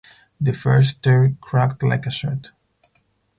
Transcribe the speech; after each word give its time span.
The 0.41 0.51
first 0.53 0.97
stair 0.97 1.37
cracked 1.41 1.83
like 1.83 2.07
a 2.07 2.09
shot. 2.09 2.49